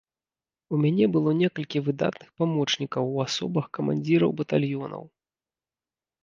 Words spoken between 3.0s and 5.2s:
у асобах камандзіраў батальёнаў.